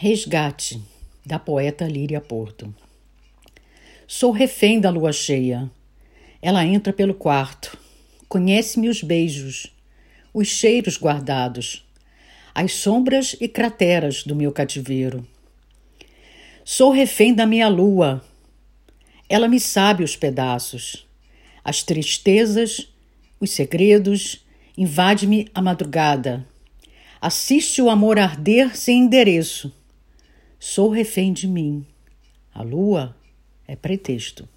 [0.00, 0.80] Resgate,
[1.26, 2.72] da poeta Líria Porto.
[4.06, 5.68] Sou refém da lua cheia.
[6.40, 7.76] Ela entra pelo quarto,
[8.28, 9.74] conhece-me os beijos,
[10.32, 11.84] os cheiros guardados,
[12.54, 15.26] as sombras e crateras do meu cativeiro.
[16.64, 18.24] Sou refém da minha lua.
[19.28, 21.08] Ela me sabe os pedaços,
[21.64, 22.88] as tristezas,
[23.40, 24.46] os segredos,
[24.76, 26.46] invade-me a madrugada.
[27.20, 29.76] Assiste o amor arder sem endereço
[30.60, 31.86] Sou refém de mim.
[32.52, 33.14] A lua
[33.66, 34.48] é pretexto.